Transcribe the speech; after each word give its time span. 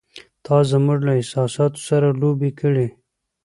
“تا 0.45 0.57
زموږ 0.71 0.99
له 1.07 1.13
احساساتو 1.19 1.79
سره 1.89 2.07
لوبې 2.21 2.51
کړې! 2.59 2.87